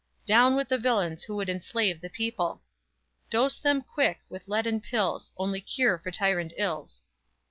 Down 0.25 0.55
with 0.55 0.69
the 0.69 0.79
villains 0.79 1.21
who 1.21 1.35
would 1.35 1.47
enslave 1.47 2.01
the 2.01 2.09
people! 2.09 2.63
_Dose 3.29 3.61
them, 3.61 3.83
quick, 3.83 4.19
with 4.29 4.47
leaden 4.47 4.81
pills 4.81 5.31
Only 5.37 5.61
cure 5.61 5.99
for 5.99 6.09
tyrant 6.09 6.53
ills! 6.57 7.03